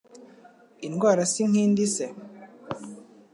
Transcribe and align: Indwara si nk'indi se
Indwara 0.87 1.23
si 1.31 1.41
nk'indi 1.49 1.85
se 1.95 2.07